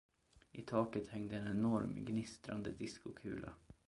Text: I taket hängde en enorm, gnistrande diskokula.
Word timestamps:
I 0.51 0.61
taket 0.63 1.07
hängde 1.11 1.35
en 1.35 1.47
enorm, 1.47 2.05
gnistrande 2.05 2.71
diskokula. 2.71 3.53